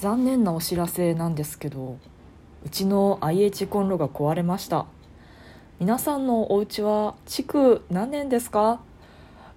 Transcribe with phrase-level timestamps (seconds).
[0.00, 1.98] 残念なお知らせなんですけど
[2.64, 4.86] うちの IH コンロが壊れました。
[5.78, 8.80] 皆さんのお家は築何年ですか？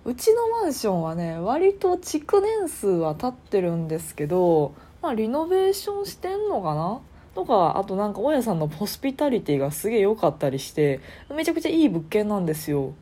[0.04, 7.00] うちのマンションはね割と築年数は経ってるんですけどまあリノベーションしてんのかな？
[7.36, 11.00] とかあとなんか大家さんのホスピタリティがすげえ良かったりして
[11.34, 12.96] めちゃくちゃいい物件なんですよ。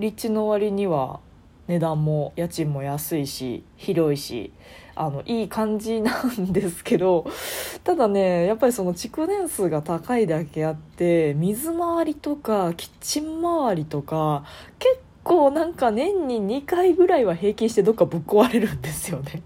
[0.00, 1.20] 立地の割には。
[1.70, 4.52] 値段も家賃も安いし広いし
[4.96, 7.30] あのいい感じなんですけど
[7.84, 14.44] ただねやっぱりその築年数が高いだけあって水回りとかキッチン周りとか
[14.80, 19.42] 結構なんか年に2回ぐらいは平均してどっかぶっ壊れるんですよね。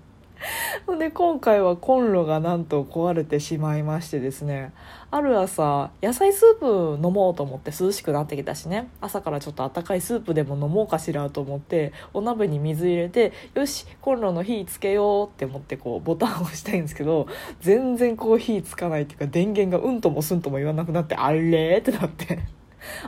[0.98, 4.72] で今回はコンロがなんと壊れてしまいましてですね。
[5.10, 8.88] ある朝野菜スープ飲もうと思って涼しくなってきたしね。
[9.00, 17.28] 朝からちょっとあったかいスープでも飲もうかしらと思ってお鍋に水入れてよしコンロの火つけようって思ってこうボタンを押したいんですけど
[17.60, 22.40] 全然こう火つかないっていうか電源がうんともすんとも言わなくなってあれってなって。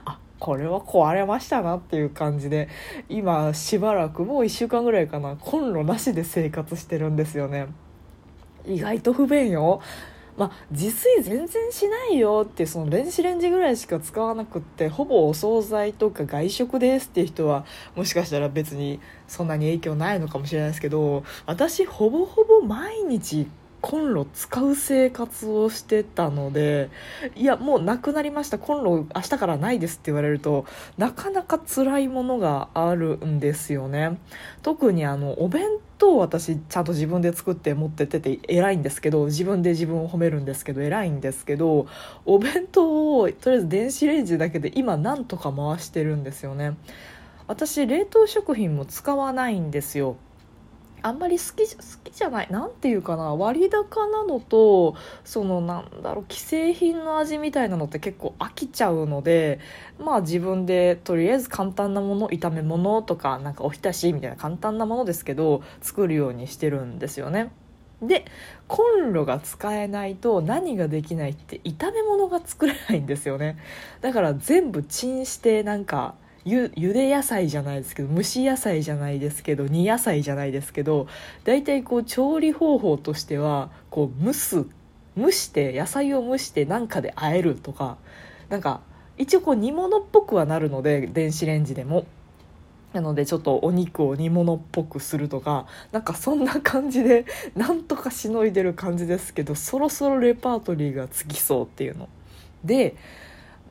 [0.04, 2.68] あこれは壊れましたなっていう感じで
[3.08, 7.68] 今しばらくもう1週間ぐらいかなコンロなしで生活してるんですよね。
[8.66, 9.80] 意外と不便よ。
[10.36, 17.64] まあ、自炊全然しないよってその電子レンジぐらいしか使わなくってほぼお惣菜とか外食ですっていう人は
[17.94, 23.46] もしかしたら別にそんなに影響ないのかもしれないですけど私ほぼほぼ毎日
[23.86, 26.90] コンロ使う生活をしてたので
[27.36, 28.58] いやもうなくなりました。
[28.58, 30.66] コンロ明日からないですって言われると
[30.98, 34.18] なかなか辛いものがあるんですよね。
[34.62, 41.86] 特にあのお弁当私ちゃんと自分で作って持ってってて偉いんですけど自分で自分を褒めるんですけど偉いんですけど
[42.24, 46.76] お弁当をとりあえず電子レンジだけで今なんとか回してるんですよね。
[47.46, 50.16] 私冷凍食品も使わないんですよ。
[51.06, 59.60] あんまり好き好きじゃない何ていうかな割高なのとそのなんだろう既製品の味みたいなのって結構飽きちゃうので
[60.00, 67.52] まあ自分でとりあえず簡単なもの炒め物とかなんかおひたしみたいな簡単なものですけど作るようにしてるんですよね。
[68.02, 68.24] で
[68.66, 73.56] コンロが使えないと何ができないって炒め物が作れないんですよね
[74.02, 76.14] だから全部チンしてなんか
[76.48, 81.08] ゆゆで野菜じゃないですけど蒸し野菜じゃないですけど煮野菜じゃないですけど
[81.42, 84.64] 大体こう調理方法としてはこう蒸す
[85.18, 87.98] 蒸して野菜を蒸して何かで和えるとか
[88.48, 88.80] なんか
[89.18, 92.06] 一応こう煮物っぽくはなるので電子レンジでも。
[92.92, 102.08] なのでちょっとお肉を煮物っぽくするとかなんかそんな感じで なんとかしのいでる感じですけどそろそろレパートリーがつきそうっていうの。
[102.64, 102.96] で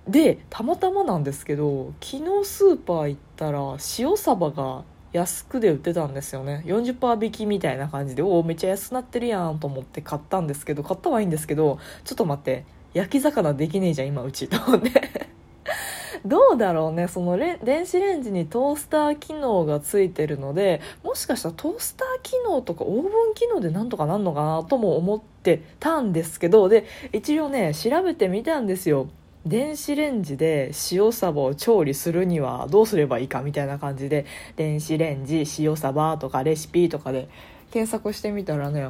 [0.08, 3.60] でたまたまなんですけど昨日スーパー行ったら
[3.98, 4.84] 塩サバが
[5.14, 6.62] 安くで売ってたんですよね。
[6.66, 14.48] 40%引きみたいな感じでおおめっちゃ安くなってるやんと思って買ったんですけど買ったはいいんですけどちょっと待って焼き魚できねえじゃん今うち。
[14.48, 14.92] と思って。
[16.26, 29.08] どうだろうねそのレ電子レンジにトースター機能がついてるのでもしかしたらトースター機能とかオーブン機能でなんとかなんのかなとも思ってたんですけどで一応ね調べてみたんですよ。
[29.45, 34.25] 電子レンジで塩サバを調理するにはどうすればいいかみたいな感じで
[34.56, 37.29] 電子レンジ塩サバとかレシピとかで
[37.72, 38.89] 検索してみたらね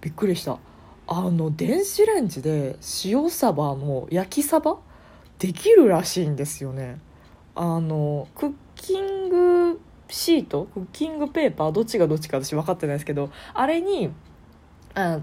[0.00, 0.58] びっくりした。
[1.06, 4.78] あの電子レンジで塩サバの焼きサバ？
[5.38, 6.98] できるらしいんですよね。
[7.54, 10.64] あのクッキングシート？
[10.72, 11.72] クッキングペーパー？
[11.72, 14.10] どっちがどっちか私分かってないですけどあれに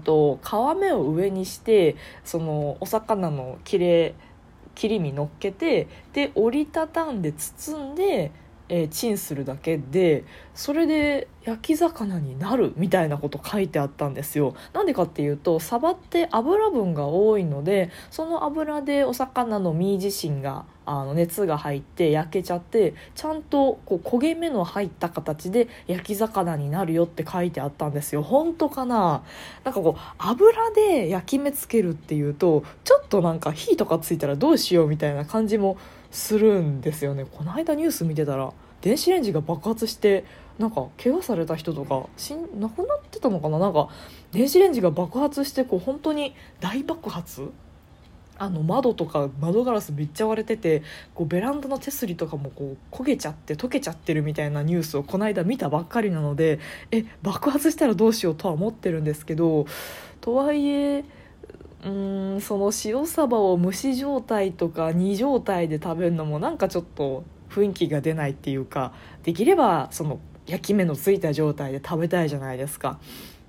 [0.04, 4.14] と皮目を上にしてそのお魚の切れ
[4.80, 8.30] 切り身乗っけてで折りたたんで包んで、
[8.72, 14.54] えー、チンするだけでそれで焼き魚になるみたいなこと書いてあったんですよ。
[14.72, 28.22] なんでかっていうとサバって油分が多いのでその油でお魚の身自身があの熱が入って焼けちゃってちゃんとこう焦げ目の入った形で焼き魚になるよって書いてあったんですよ。
[28.22, 29.24] 本当かな？
[29.64, 35.76] なんかこう油で焼き目つけるっていうとちょっとなんか火とかついたらどうしようみたいな感じも
[36.10, 37.24] するんですよね。
[37.24, 40.24] この間ニュース見てたら電子レンジが爆発して
[40.58, 43.58] なんか怪我された人とか死亡くなってたのかな？
[43.58, 43.88] なんか
[44.32, 47.50] 電子レンジが爆発してこう本当に大爆発？
[48.38, 50.82] あの窓とか窓ガラスめっちゃ割れてて
[51.14, 56.58] こうベランダの手すりとかもこう焦げちゃって溶けちゃってるみたいなニュースをこの間見たばっかりなので
[56.90, 59.66] え爆発したらどうしようとは思ってるんですけど
[60.22, 61.04] とはいえ
[61.84, 61.88] う
[62.36, 68.92] んその塩サバを蒸し状態とか煮状態で食べるのもなんかちょっと雰囲気が出ないっていうか
[69.22, 72.98] できればその焼き目のついた状態で食べたいじゃないですか。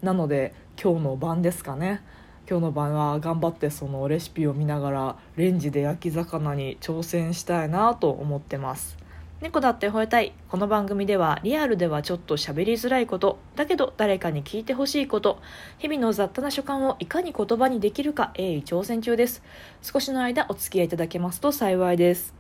[0.01, 2.01] なので今日の晩ですかね。
[2.49, 8.97] 今日の晩は頑張ってそのレシピを見ながらレンジで焼き魚に挑戦したいなと思ってます。
[9.41, 10.33] 猫だって吠えたい。
[10.49, 13.39] この番組ではリアルではちょっと喋りづらいこと。
[13.55, 15.41] だけど誰かに聞いてほしいこと。
[15.79, 19.41] 日々の雑多な所感をいかに言葉にできるか鋭意挑戦中です。
[19.81, 22.35] 少しの間お付き合いいただけますと幸いです。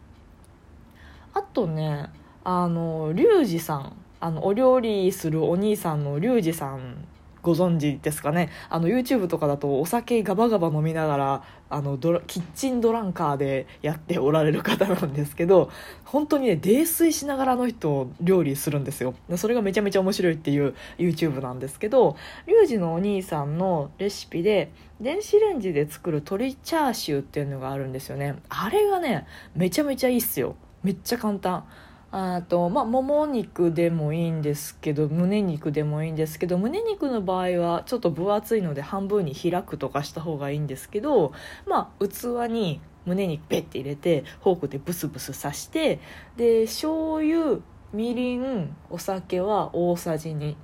[1.33, 2.11] あとね
[2.43, 3.93] あのリュウジさん。
[4.19, 7.07] あのお料理するお兄さんのリュウジさん
[7.41, 8.49] ご存知ですかね？
[8.69, 15.71] あの YouTube とかだとお酒ガバガバ飲みながらあのドラキッチンドランカーでやっておられる方なんですけど
[16.05, 19.15] 本当にね泥酔しながらの人を料理するんですよ。
[19.37, 22.15] それがめちゃめちゃ面白いっていう YouTube なんですけど
[22.47, 28.35] リュウジのお兄さんのレシピで電子レンジで作る鶏チャーシューっていうのがあるんですよね。
[28.49, 30.55] あれがねめちゃめちゃいいっすよ。
[30.83, 31.65] めっちゃ簡単。
[32.11, 41.31] あとまあもも肉でもいいんですけど胸肉でもいいんですけど胸肉の場合はちょっと分厚いので半分に開くとかした方がいいんですけど
[41.65, 45.99] まあ器に胸肉ペッて入れてフォークでブスブス刺して
[46.35, 47.59] で醤油
[47.93, 50.55] みりんお酒は大さじ2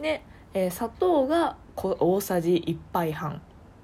[0.00, 0.22] で、
[0.52, 3.40] えー、砂糖が大さじ1杯半。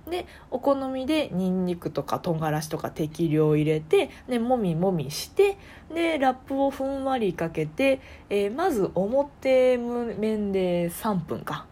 [0.08, 5.56] でお好みでにんにくとか唐辛子とか適量入れてでもみもみして
[5.94, 8.00] でラップをふんわりかけて、
[8.30, 11.66] えー、まず表面で3分か。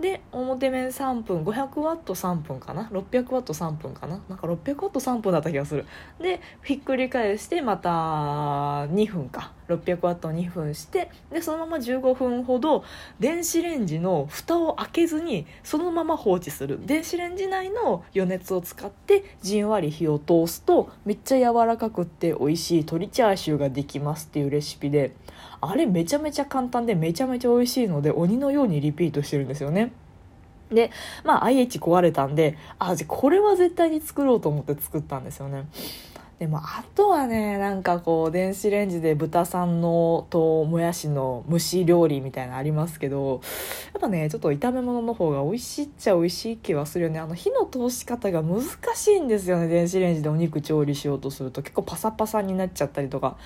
[0.00, 4.20] で表面3分500ワット3分かな？600ワット3分かな？
[4.28, 5.86] なんか600ワット3分だった気がする。
[6.20, 9.52] でひっくり返してまた2分か。
[9.68, 12.84] 600ワット2分してでそのまま15分ほど
[13.20, 16.78] 電子レンジの蓋を開けずにそのまま放置する。
[16.86, 25.14] 電子レンジ内の余熱を使ってじんわり火を通すとめっちゃ柔らかくって美味しい鶏チャーシューができますっていうレシピで。
[25.60, 29.92] あれめちゃめちゃ簡単でめちゃめちゃ美味しいので鬼のようにリピートしてるんですよね。
[30.70, 30.90] で
[31.24, 35.64] まあ IH 壊れたんであじこれは絶対に作ろうと思って作ったんですよね。
[36.38, 43.40] でもあとはねなんかこう電子レンジで豚さんのともやしの蒸し料理みたいなのありますけど
[43.92, 47.18] やっぱねちょっと炒め物の方が美味しいっちゃ美味しい気はするよね。
[47.18, 48.62] あの火の通し方が難
[48.94, 51.60] しいんですよね電子レンジでお肉調理しようとすると。
[51.62, 53.36] 結構パサパサになっちゃったりとか。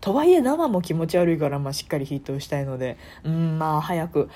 [0.00, 2.96] とはいえ生も気持ち悪いから、まあ、しっかり火通したいので。
[3.22, 4.28] うんまあ早く。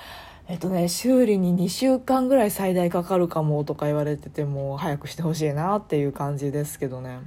[0.47, 7.19] えっとね修理に2週間ぐらい最大かかるかもとか言われてても早くしてほしいなっていう感じですけどね。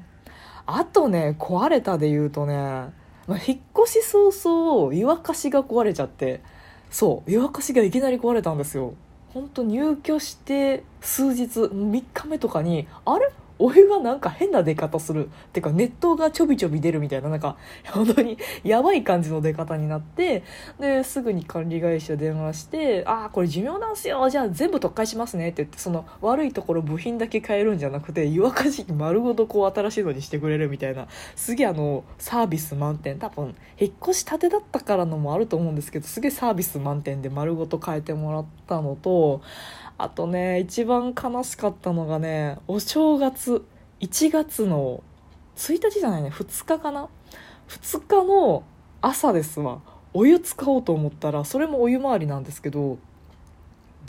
[0.68, 2.92] あとね壊れたで言うとね、ま
[3.30, 6.42] あ、引っ越し早々湯沸かしが壊れちゃって
[6.92, 8.94] そう湯沸かしがいきなり壊れたんですよ。
[9.34, 13.30] 本当入居して数日3日目とかにあれ？
[13.59, 15.30] お湯がなんか変な出方する。
[15.54, 20.44] てか熱湯がちょびちょび出るみたいななんか本当にやばい感じの出方になって
[20.80, 24.30] ですぐに管理会社電話して「ああこれ寿命なんすよ。
[24.30, 33.18] じゃあ全部特解しますね」って言ってその悪いところ部品だけ変えるんじゃなくて湯沸かし器丸ごとこう新しいのにしてくれるみたいなすげえあのサービス満点。
[33.18, 39.42] 多分引っ越したてだったからのもあると思うんですけどすげえサービス満点で丸ごと変えてもらったのと
[39.98, 43.66] あとね一番悲しかったのがねお正月
[44.00, 45.04] 1月の
[45.56, 47.10] 1日じゃないね2日かな
[47.68, 48.64] ？2日の
[49.02, 49.82] 朝ですわ。
[50.14, 52.98] お湯使おうと思ったらそれもお湯回りなんですけど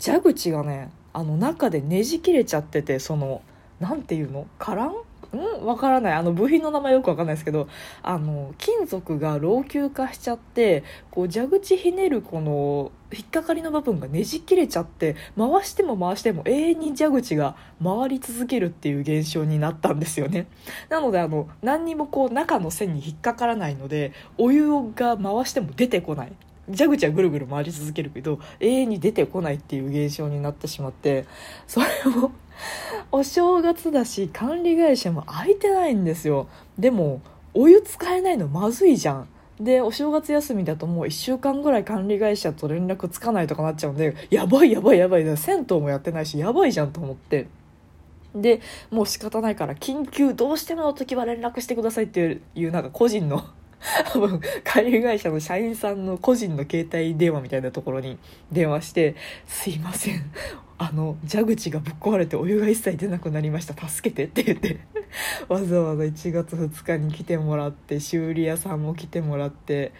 [0.03, 3.41] 蛇口がねあの中でねじ切れちゃっててその
[3.79, 4.47] 何ていうの？
[4.57, 4.93] カラン？
[5.35, 5.65] ん？
[5.65, 6.13] わからない。
[6.13, 7.67] あの部品の名前よくわかんないですけど
[8.01, 20.47] あの金属が老朽化しちゃってこう蛇口ひねるこの引っかかりの部分がねじ切れちゃって回しても回しても永遠に蛇口が回り続けるっていう現象になったんですよね。
[20.89, 26.33] なのであの何にもこう中の線に引っかからないのでお湯が回しても出てこない。
[26.71, 31.25] 蛇口はぐるぐる回り続けるけど永遠に出てこないっていう現象になってしまって
[31.65, 31.87] それ
[32.21, 32.31] を
[33.11, 36.47] お正月だし管理会社も空いてないんですよ。
[36.77, 37.21] でも
[37.53, 39.27] お湯使えないのまずいじゃん。
[39.59, 45.37] でお正月休みだともう1週間ぐらい管理会社と連絡つかないとかなっちゃうんでやばいやばいやばい。
[45.37, 47.47] 銭湯もやってないしやばいじゃんと思って。
[48.35, 48.61] で
[48.91, 53.43] もう仕方ないから緊急どうしてもの時は連絡してくださいっていうなんか個人の
[54.13, 58.17] 多分管理会社の社員さんの個人の携帯電話みたいなところに
[58.51, 59.15] 電話して
[59.47, 60.31] 「すいません。
[60.81, 63.75] あの蛇口がぶっ壊れてお湯が一切出なくなりました。
[63.87, 64.79] 助けて」って言って。
[65.49, 69.91] わざわざ1月2日に来てもらって修理屋さんも来てもらって。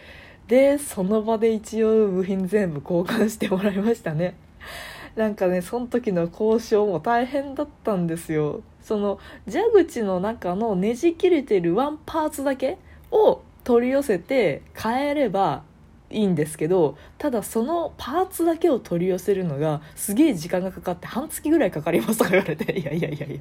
[0.48, 4.34] でその場で一応部品全部交換してもらいましたね。
[5.16, 8.62] なんかねその時の交渉も大変だったんですよ。
[8.80, 9.18] その
[9.48, 12.78] 蛇口の中のねじ切れてるワンパーツだけ
[13.10, 15.62] を取り寄せて変えれば
[16.10, 23.40] いいんですけどただそのパーツだけを取り寄せるのがすげえ時間がかかって半月ぐらいかかりますとか言われて いやいやいやいや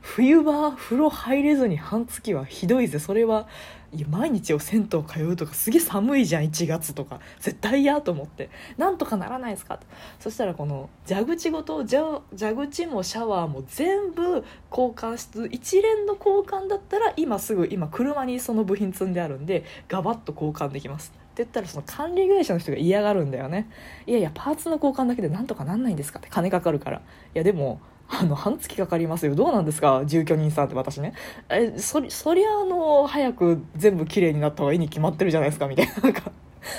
[0.00, 2.98] 冬場風呂入れずに半月はひどいぜ。
[2.98, 3.46] それは
[3.92, 7.20] いや毎日を銭湯通うとかすげえ寒いじゃん1月とか。
[7.40, 8.50] 絶対嫌と思って。
[8.76, 9.78] なんとかならないですか？
[9.78, 9.86] と
[10.20, 21.12] そしたらこの蛇口ごと蛇口もシャワーも全部交換し一連の交換だったら今すぐ今車にその部品積んであるんでガバッと交換できます。
[21.38, 23.68] 言ったらその管理会社の人が嫌がるんだよね。
[24.06, 26.98] いやいやパーツの交換だけでなんとかなんないんですかって金かかるから。
[26.98, 27.00] い
[27.34, 29.34] やでもあの半月かかりますよ。
[29.34, 31.14] どうなんですか住居人さんって私ね。
[31.48, 35.94] えそそりゃあの早く全部綺麗になった方がいいに決まってるじゃないですかみたいな。
[36.02, 36.32] なんか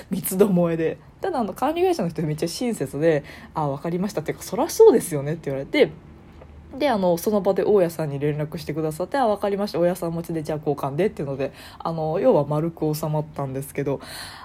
[0.09, 0.97] 三つどもえで。
[1.21, 3.23] ただあの管理会社の人めっちゃ親切で
[3.53, 5.91] 「あ分かりました」っていうか「そりゃそうですよね」って言われて
[6.77, 9.79] であのその場で大家さんに連絡してくださって「あ分かりました。
[9.79, 13.99] 大家さん持ちでじゃあ交換で」っていうのであの要は丸く収まったんですけど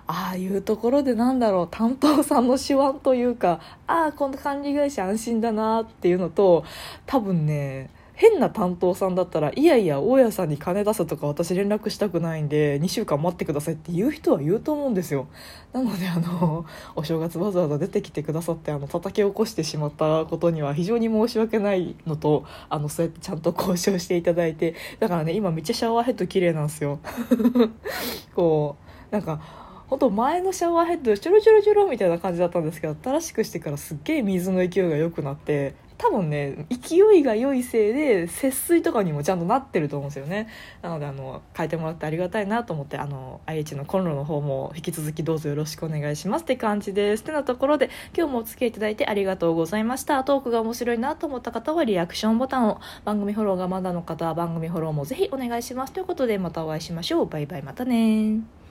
[0.06, 6.64] ああいうところでなんだろう担当さんの手腕というかああこの管理会社安心だなっていうのと
[7.04, 15.26] 多分ね変な担当さんだったらいやいや大家さんに金出すとか私連絡したくないんで2週間待ってくださいって言う人は言うと思うんですよ。
[15.72, 27.00] なのであの お正月わざわざ出てきてくださってあの叩き起こしてしまったことには非常に申し訳ないのとあのそうやってちゃんと交渉していただいてだからね今めっちゃシャワーヘッド綺麗なんですよ。
[28.34, 28.76] こ
[29.10, 29.40] うなんか
[29.88, 40.48] 本当前のシャワーヘッドチョロチョロチョロみたいな感じだったんですけど新しくしてからすっげえ水の勢いが良くなって多分ね勢いが良いせいで節水とかにもちゃんとなってると思うんですよね。
[40.82, 47.22] なのであの変えてもらってありがたいなと思ってあの IH のコンロの方も引き続きどうぞよろしくお願いしますって感じです。
[47.22, 50.24] ってなところで今日もお付き合いいただいてありがとうございました。
[50.24, 55.92] トークが面白いなと思った方はリアクションボタンを番組フォローがまだの方は番組フォローもぜひお願いします。
[55.92, 57.26] ということでまたお会いしましょう。
[57.26, 58.63] バイバイまたね